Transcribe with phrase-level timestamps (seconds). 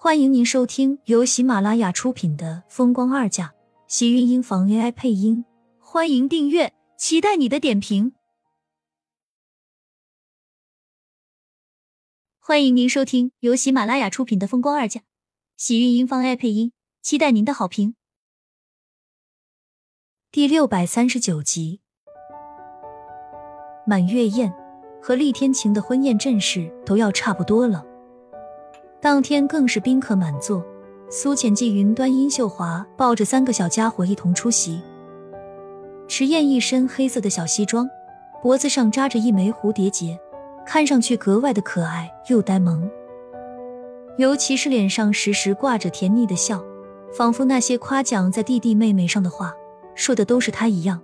[0.00, 3.46] 欢迎您收听由喜马拉雅出品的《风光二嫁》，
[3.88, 5.44] 喜运音房 AI 配音。
[5.80, 8.12] 欢迎订阅，期待你的点评。
[12.38, 15.00] 欢迎您收听由喜马拉雅出品的《风光二嫁》，
[15.56, 16.70] 喜运音房 AI 配音。
[17.02, 17.96] 期待您的好评。
[20.30, 21.80] 第六百三十九集，
[23.84, 24.54] 满月宴
[25.02, 27.87] 和厉天晴的婚宴阵势都要差不多了。
[29.00, 30.64] 当天更是宾客满座，
[31.08, 34.82] 苏浅、季云端、殷秀华抱着三个小家伙一同出席。
[36.08, 37.88] 迟燕一身黑色的小西装，
[38.42, 40.18] 脖子上扎着一枚蝴蝶结，
[40.66, 42.90] 看上去格外的可爱又呆萌。
[44.16, 46.60] 尤其是脸上时时挂着甜腻的笑，
[47.12, 49.54] 仿佛那些夸奖在弟弟妹妹上的话，
[49.94, 51.00] 说的都是他一样。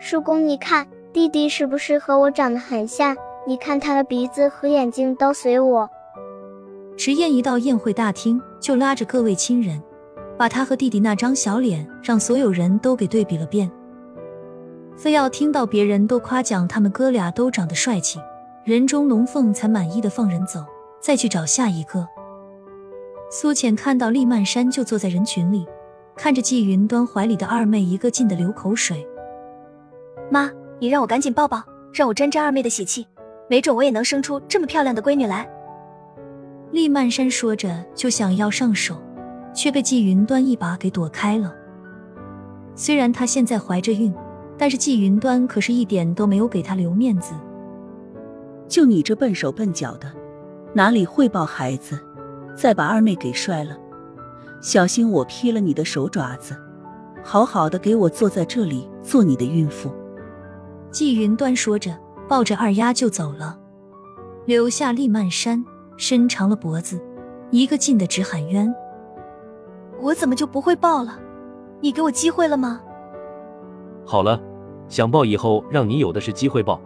[0.00, 3.16] 叔公，你看弟弟是不是和我长得很像？
[3.46, 5.88] 你看他的鼻子和眼睛都随我。
[6.96, 9.82] 迟燕一到宴会大厅，就拉着各位亲人，
[10.38, 13.70] 把他和弟弟那张小脸让所有人都给对比了遍，
[14.96, 18.20] 非要听到别人都夸奖他们哥俩都长得帅气，
[18.64, 20.64] 人中龙凤才满意的放人走，
[21.00, 22.06] 再去找下一个。
[23.30, 25.66] 苏浅看到厉曼山就坐在人群里，
[26.14, 29.04] 看着季云端怀里的二妹，一个劲的流口水。
[30.30, 31.62] 妈，你让我赶紧抱抱，
[31.92, 33.06] 让我沾沾二妹的喜气，
[33.48, 35.48] 没准我也能生出这么漂亮的闺女来。
[36.72, 38.96] 厉曼山说着就想要上手，
[39.54, 41.54] 却被纪云端一把给躲开了。
[42.74, 44.12] 虽然她现在怀着孕，
[44.56, 47.34] 但是纪云端可是一点都没有给她留面子。
[48.66, 50.10] 就你这笨手笨脚的，
[50.72, 51.98] 哪里会抱孩子？
[52.56, 53.76] 再把二妹给摔了，
[54.62, 56.56] 小心我劈了你的手爪子！
[57.22, 59.92] 好好的给我坐在这里做你的孕妇。
[60.90, 61.94] 纪云端说着，
[62.26, 63.58] 抱着二丫就走了，
[64.46, 65.62] 留下厉曼山。
[66.02, 67.00] 伸长了脖子，
[67.52, 68.74] 一个劲的直喊冤。
[70.00, 71.16] 我怎么就不会抱了？
[71.80, 72.80] 你给我机会了吗？
[74.04, 74.42] 好了，
[74.88, 76.80] 想抱以后让你有的是机会抱。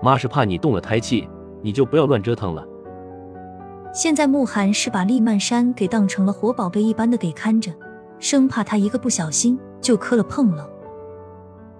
[0.00, 1.28] 妈是怕你动了胎气，
[1.62, 2.64] 你就不要乱折腾了。
[3.92, 7.72] 现在慕寒是把厉曼山给当成了活宝贝一般的给看着，
[8.20, 10.64] 生怕他一个不小心就磕了碰了。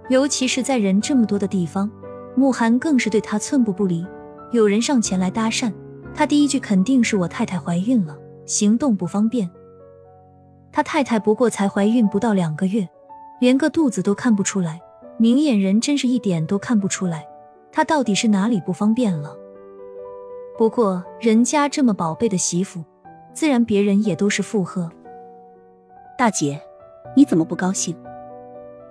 [0.08, 1.88] 尤其是在人这么多的地方，
[2.34, 4.04] 慕寒更是对他寸步不离。
[4.50, 5.72] 有人上前来搭讪。
[6.14, 9.50] 他第一句肯定是我太太怀孕了，行动不方便。
[10.72, 12.88] 他太太不过才怀孕不到两个月，
[13.40, 14.80] 连个肚子都看不出来，
[15.16, 17.26] 明眼人真是一点都看不出来，
[17.72, 19.36] 他到底是哪里不方便了？
[20.58, 22.84] 不过人家这么宝贝的媳妇，
[23.32, 24.90] 自然别人也都是附和。
[26.18, 26.60] 大姐，
[27.16, 27.96] 你怎么不高兴？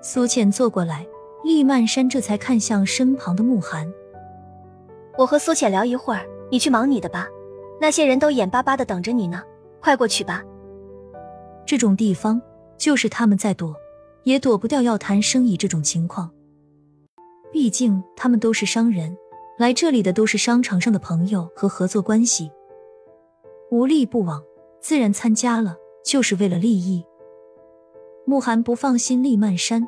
[0.01, 1.05] 苏倩坐过来，
[1.43, 3.87] 厉曼山这才看向身旁的慕寒。
[5.17, 6.25] 我和苏浅聊一会儿。
[6.49, 7.27] 你去忙你的吧，
[7.79, 9.43] 那些人都眼巴巴的等着你呢，
[9.79, 10.43] 快过去吧。
[11.65, 12.41] 这种地方
[12.77, 13.75] 就是他们在躲，
[14.23, 16.29] 也躲不掉要谈生意这种情况。
[17.51, 19.15] 毕竟他们都是商人，
[19.57, 22.51] 来这里的都是商场上的朋友和合作关系，
[23.69, 24.43] 无利不往，
[24.81, 27.03] 自然参加了就是为了利益。
[28.25, 29.87] 慕寒不放心厉曼山，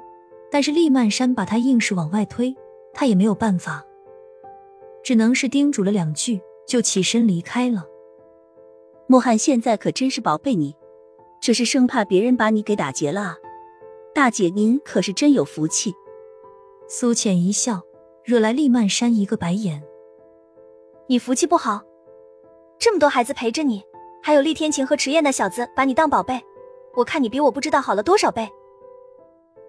[0.51, 2.55] 但是厉曼山把他硬是往外推，
[2.93, 3.83] 他也没有办法，
[5.03, 6.41] 只能是叮嘱了两句。
[6.71, 7.85] 就起身离开了。
[9.05, 10.73] 莫寒现在可真是宝贝你，
[11.41, 13.37] 这是生怕别人把你给打劫了啊！
[14.15, 15.93] 大姐您可是真有福气。
[16.87, 17.81] 苏浅一笑，
[18.23, 19.83] 惹来厉曼山一个白眼。
[21.07, 21.81] 你福气不好，
[22.79, 23.83] 这么多孩子陪着你，
[24.23, 26.41] 还有厉天晴和迟燕那小子把你当宝贝，
[26.95, 28.47] 我看你比我不知道好了多少倍。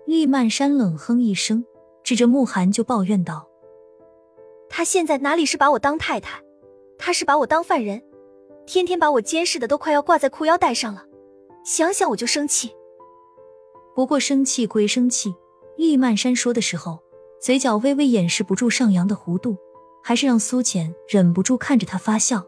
[0.07, 1.65] 厉曼山冷哼一声，
[2.05, 3.49] 指着慕寒就抱怨道
[4.71, 6.41] ：“他现在哪里是把我当太太？”
[7.05, 8.01] 他是把我当犯人，
[8.65, 11.05] 天天把我监视的都快要挂在裤腰带上了，
[11.65, 12.71] 想想我就生气。
[13.93, 15.35] 不过生气归生气，
[15.77, 17.01] 厉曼山说的时候，
[17.41, 19.57] 嘴角微微掩饰不住上扬的弧度，
[20.01, 22.47] 还是让苏浅忍不住看着他发笑。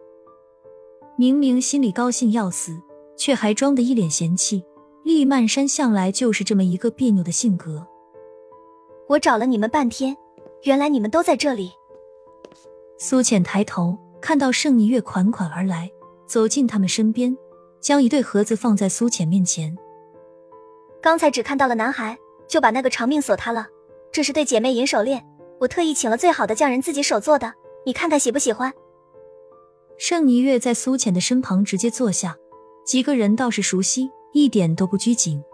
[1.18, 2.80] 明明心里高兴要死，
[3.16, 4.64] 却还装得一脸嫌弃。
[5.02, 7.84] 厉曼山向来就是这么一个别扭的性格。
[9.08, 10.16] 我找了你们半天，
[10.62, 11.72] 原来你们都在这里。
[12.98, 13.98] 苏浅抬头。
[14.24, 15.92] 看到盛霓月款款而来，
[16.26, 17.36] 走进他们身边，
[17.78, 19.76] 将一对盒子放在苏浅面前。
[21.02, 22.16] 刚才只看到了男孩，
[22.48, 23.66] 就把那个长命锁他了。
[24.10, 25.22] 这是对姐妹银手链，
[25.60, 27.52] 我特意请了最好的匠人自己手做的，
[27.84, 28.72] 你看看喜不喜欢？
[29.98, 32.34] 盛霓月在苏浅的身旁直接坐下，
[32.86, 35.44] 几个人倒是熟悉，一点都不拘谨。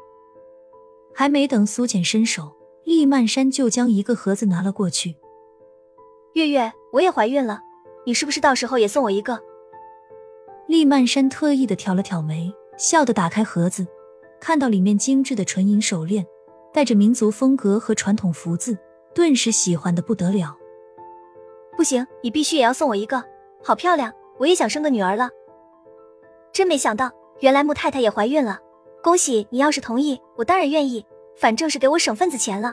[1.13, 2.53] 还没等苏浅伸手，
[2.85, 5.17] 厉曼山就将一个盒子拿了过去。
[6.35, 7.63] 月月，我也怀孕了。
[8.05, 9.38] 你是不是到时候也送我一个？
[10.67, 13.87] 厉曼山特意的挑了挑眉，笑的打开盒子，
[14.41, 16.26] 看到里面精致的纯银手链，
[16.73, 18.79] 带着民族风格和传统福字，
[19.14, 20.56] 顿时喜欢的不得了。
[21.76, 23.23] 不行，你必须也要送我一个，
[23.62, 25.29] 好漂亮，我也想生个女儿了。
[26.52, 27.11] 真没想到，
[27.41, 28.58] 原来穆太太也怀孕了，
[29.02, 29.58] 恭喜你！
[29.58, 31.05] 要是同意，我当然愿意，
[31.37, 32.73] 反正是给我省份子钱了。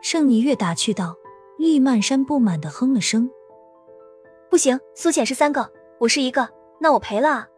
[0.00, 1.16] 盛尼月打趣道。
[1.58, 3.30] 厉曼山不满的哼了声
[4.52, 5.66] ：“不行，苏浅是三个，
[5.98, 6.46] 我是一个，
[6.78, 7.48] 那我赔了啊！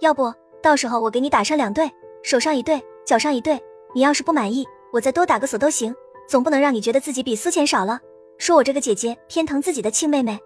[0.00, 1.86] 要不到时候我给你打上两对，
[2.22, 3.62] 手上一对，脚上一对，
[3.94, 5.94] 你要是不满意，我再多打个锁都行，
[6.26, 8.00] 总不能让你觉得自己比苏浅少了，
[8.38, 10.40] 说我这个姐姐偏疼自己的亲妹妹。”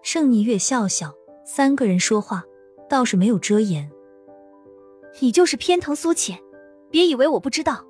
[0.00, 1.12] 盛霓月笑笑，
[1.44, 2.44] 三个人说话
[2.88, 3.90] 倒是没有遮掩。
[5.18, 6.38] 你就是偏疼苏浅，
[6.88, 7.84] 别以为我不知道。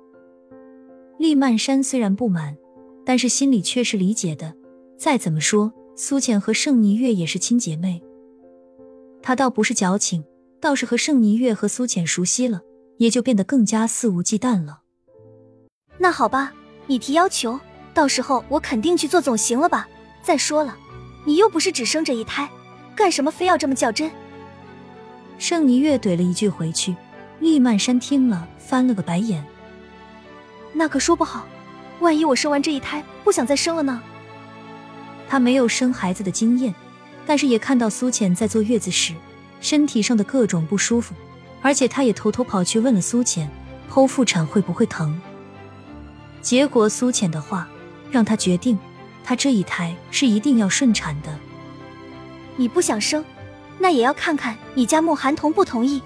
[1.19, 2.57] 厉曼山虽然不满。
[3.03, 4.55] 但是心里却是理解的。
[4.97, 8.01] 再怎么说，苏浅和盛霓月也是亲姐妹。
[9.21, 10.23] 她倒不是矫情，
[10.59, 12.61] 倒是和盛霓月和苏浅熟悉了，
[12.97, 14.81] 也就变得更加肆无忌惮了。
[15.97, 16.53] 那好吧，
[16.87, 17.59] 你提要求，
[17.93, 19.87] 到时候我肯定去做，总行了吧？
[20.23, 20.77] 再说了，
[21.25, 22.49] 你又不是只生这一胎，
[22.95, 24.09] 干什么非要这么较真？
[25.37, 26.95] 盛霓月怼了一句回去，
[27.39, 29.45] 厉曼山听了翻了个白眼。
[30.73, 31.45] 那可说不好。
[31.99, 34.01] 万一我生完这一胎不想再生了呢？
[35.31, 36.75] 他没有生孩子的经验，
[37.25, 39.13] 但是也看到苏浅在坐月子时
[39.61, 41.15] 身体上的各种不舒服，
[41.61, 43.49] 而且他也偷偷跑去问了苏浅，
[43.89, 45.17] 剖腹产会不会疼？
[46.41, 47.65] 结果苏浅的话
[48.11, 48.77] 让他决定，
[49.23, 51.33] 他这一胎是一定要顺产的。
[52.57, 53.23] 你不想生，
[53.79, 56.03] 那也要看看你家穆寒同不同意。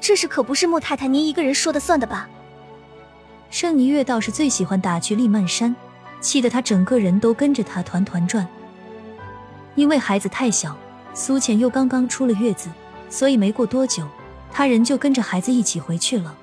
[0.00, 2.28] 这事可不是穆太太您一个人说的算的吧？
[3.50, 5.74] 盛霓月倒是最喜欢打趣厉曼山，
[6.22, 8.48] 气得他整个人都跟着他团团转。
[9.74, 10.74] 因为孩子太小，
[11.12, 12.70] 苏浅又刚刚出了月子，
[13.10, 14.08] 所以没过多久，
[14.50, 16.38] 他人就跟着孩子一起回去了。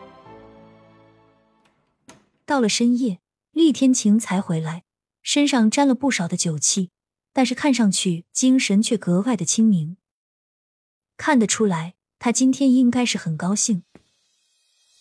[2.45, 3.19] 到了深夜，
[3.51, 4.83] 厉天晴才回来，
[5.23, 6.91] 身上沾了不少的酒气，
[7.33, 9.97] 但是看上去精神却格外的清明。
[11.17, 13.83] 看得出来，他今天应该是很高兴。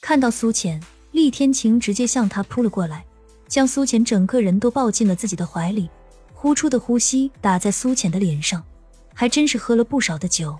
[0.00, 0.82] 看到苏浅。
[1.10, 3.06] 厉天晴直接向他扑了过来，
[3.49, 5.89] 将苏浅整个人都抱进了自己的怀里，
[6.35, 8.62] 呼出的呼吸打在苏浅的脸上，
[9.15, 10.56] 还真是喝了不少的酒。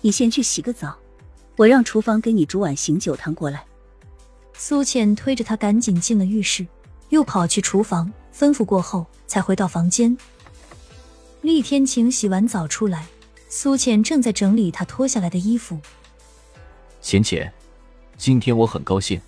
[0.00, 0.96] 你先去洗个澡，
[1.56, 3.64] 我让厨房给你煮碗醒酒汤过来。
[4.54, 6.66] 苏浅推着他赶紧进了浴室，
[7.10, 10.16] 又跑去厨房吩咐过后，才回到房间。
[11.42, 13.06] 厉天晴洗完澡出来，
[13.48, 15.78] 苏浅正在整理他脱下来的衣服。
[17.00, 17.52] 浅浅，
[18.16, 19.20] 今天我很高兴。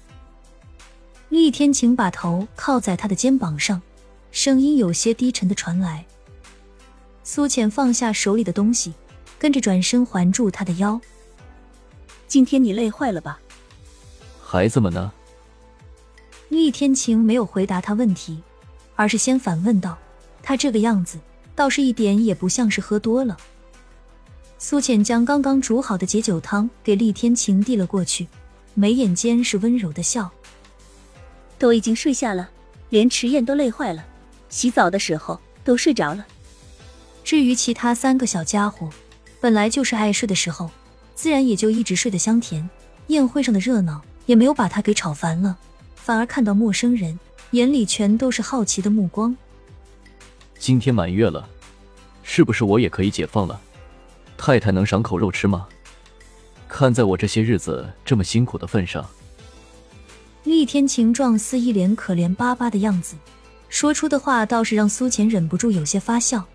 [1.30, 3.80] 厉天晴把头靠在他的肩膀上，
[4.32, 6.04] 声音有些低沉的传来。
[7.22, 8.92] 苏浅放下手里的东西，
[9.38, 11.00] 跟着转身环住他的腰。
[12.26, 13.40] 今天你累坏了吧？
[14.42, 15.12] 孩子们呢？
[16.48, 18.42] 厉天晴没有回答他问题，
[18.96, 19.96] 而是先反问道
[20.42, 21.16] ：“他这个样子，
[21.54, 23.36] 倒是一点也不像是喝多了。”
[24.58, 28.26] 苏浅将刚刚煮好的解酒汤给厉天晴递了过去，
[28.74, 30.28] 眉眼间是温柔的笑。
[31.60, 32.48] 都已经睡下了，
[32.88, 34.02] 连迟燕都累坏了，
[34.48, 36.26] 洗澡的时候都睡着了。
[37.22, 38.88] 至于其他三个小家伙，
[39.42, 40.70] 本来就是爱睡的时候，
[41.14, 42.68] 自然也就一直睡得香甜。
[43.08, 45.58] 宴会上的热闹也没有把他给吵烦了，
[45.94, 47.20] 反而看到陌生人，
[47.50, 49.36] 眼里全都是好奇的目光。
[50.58, 51.46] 今天满月了，
[52.22, 53.60] 是不是我也可以解放了？
[54.38, 55.68] 太太能赏口肉吃吗？
[56.66, 59.04] 看在我这些日子这么辛苦的份上。
[60.60, 63.16] 厉天晴状似一脸可怜巴巴的样子，
[63.70, 66.46] 说出的话倒是让苏浅忍不住有些发笑。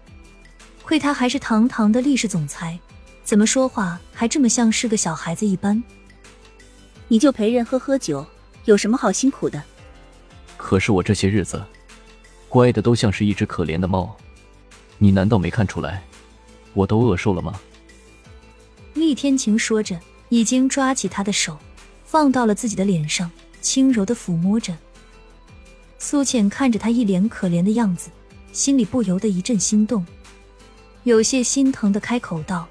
[0.84, 2.80] 亏他还是堂堂的厉氏总裁，
[3.24, 5.82] 怎么说话还这么像是个小孩子一般？
[7.08, 8.24] 你就陪人喝喝酒，
[8.66, 9.60] 有什么好辛苦的？
[10.56, 11.66] 可是我这些日子，
[12.48, 14.16] 乖的都像是一只可怜的猫，
[15.00, 16.04] 你难道没看出来，
[16.76, 17.60] 我都饿瘦了吗？
[18.94, 21.58] 厉天晴说着，已经抓起他的手，
[22.04, 23.32] 放到了自己的脸上。
[23.66, 24.78] 轻柔的抚摸着，
[25.98, 28.12] 苏浅看着他一脸可怜的样子，
[28.54, 30.06] 心里不由得一阵心动，
[31.04, 32.68] 有些心疼的开口道：“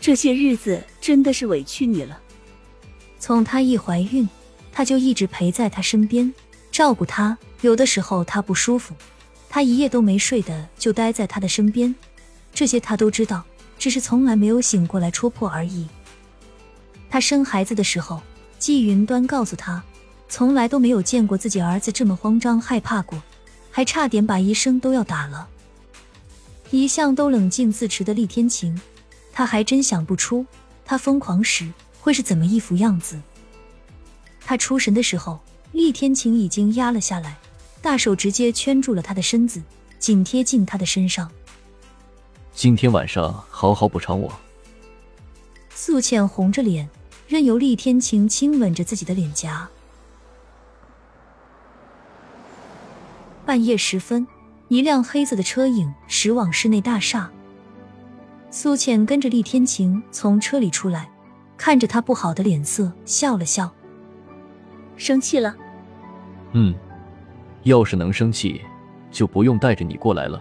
[0.00, 2.20] 这些日子真的是委屈你了。
[3.20, 4.28] 从她一怀孕，
[4.72, 6.34] 他就一直陪在她身边，
[6.72, 7.38] 照顾她。
[7.60, 8.92] 有的时候她不舒服，
[9.48, 11.94] 他一夜都没睡的就待在她的身边。
[12.52, 13.44] 这些他都知道，
[13.78, 15.86] 只是从来没有醒过来戳破而已。
[17.08, 18.20] 他生孩子的时候。”
[18.60, 19.82] 季云端告诉他，
[20.28, 23.20] 从来都没有见过自己儿子这么慌张害怕过，
[23.70, 25.48] 还差点把医生都要打了。
[26.70, 28.78] 一向都冷静自持的厉天晴，
[29.32, 30.44] 他还真想不出
[30.84, 33.18] 他疯狂时会是怎么一副样子。
[34.44, 35.40] 他出神的时候，
[35.72, 37.38] 厉天晴已经压了下来，
[37.80, 39.62] 大手直接圈住了他的身子，
[39.98, 41.30] 紧贴近他的身上。
[42.52, 44.30] 今天晚上好好补偿我。
[45.74, 46.86] 素倩红着脸，
[47.30, 49.68] 任由厉天晴亲吻着自己的脸颊。
[53.46, 54.26] 半夜时分。
[54.66, 57.28] 一辆黑色的车影驶往室内大厦，
[58.52, 61.10] 苏浅跟着厉天晴从车里出来，
[61.56, 63.72] 看着他不好的脸色，笑了笑。
[64.96, 65.56] 生气了？
[66.52, 66.72] 嗯，
[67.64, 68.60] 要是能生气，
[69.10, 70.40] 就不用带着你过来了。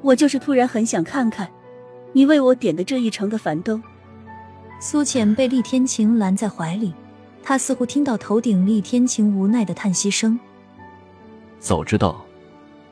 [0.00, 1.50] 我就是突然很想看看，
[2.12, 3.82] 你为我点的这一程的樊登。
[4.86, 6.92] 苏浅被厉天晴拦在怀里，
[7.42, 10.38] 他似乎听到头顶厉天晴无奈的叹息声。
[11.58, 12.22] 早知道。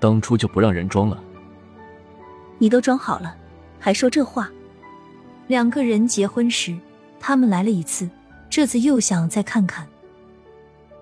[0.01, 1.23] 当初就不让人装了，
[2.57, 3.37] 你都装好了，
[3.79, 4.51] 还说这话？
[5.49, 6.75] 两个人结婚时，
[7.21, 8.09] 他们来了一次，
[8.49, 9.87] 这次又想再看看。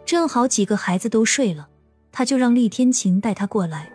[0.04, 1.68] 正好几个孩子都睡了，
[2.10, 3.92] 他就让厉天晴带他过来。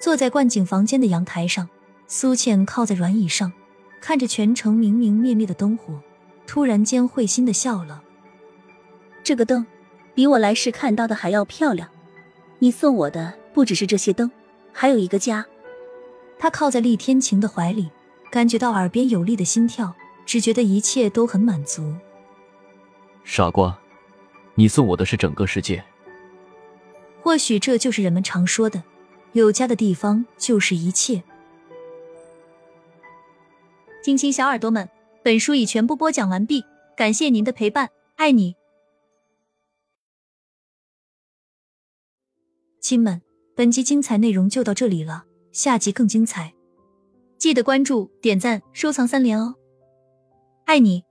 [0.00, 1.68] 坐在冠景房间的阳台上，
[2.08, 3.52] 苏倩靠在软椅上，
[4.00, 6.00] 看着全城明明灭灭的灯火，
[6.46, 8.02] 突然间会心的笑了。
[9.22, 9.66] 这个灯，
[10.14, 11.88] 比我来时看到的还要漂亮。
[12.58, 13.34] 你送我的。
[13.54, 14.30] 不只是这些灯，
[14.72, 15.44] 还有一个家。
[16.38, 17.90] 他靠在厉天晴的怀里，
[18.30, 19.92] 感觉到耳边有力的心跳，
[20.24, 21.92] 只觉得一切都很满足。
[23.24, 23.76] 傻瓜，
[24.54, 25.82] 你送我的是整个世界。
[27.20, 28.84] 或许这就是人们常说的，
[29.32, 31.24] 有家的地方就是一切。
[34.08, 34.88] 亲亲小耳朵们，
[35.22, 36.64] 本书已全部播讲完毕，
[36.96, 38.56] 感谢您的陪伴，爱你，
[42.80, 43.20] 亲们。
[43.54, 46.54] 本集精彩内容就到这里了，下集更精彩，
[47.36, 49.56] 记得关注、点赞、收藏三连哦，
[50.64, 51.04] 爱你。